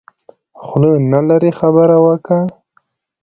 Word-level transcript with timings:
خوله 0.65 0.91
نلرې 1.11 1.51
خبره 1.59 1.97
وکه. 2.05 2.39